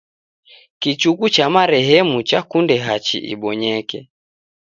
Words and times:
Kichuku 0.79 1.29
cha 1.29 1.45
marehemu 1.49 2.17
chakunde 2.27 2.77
hachi 2.77 3.17
ibonyeke. 3.33 4.09